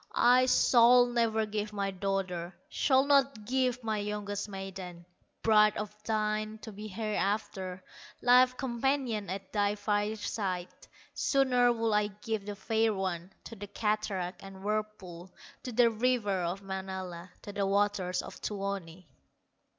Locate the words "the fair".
12.47-12.95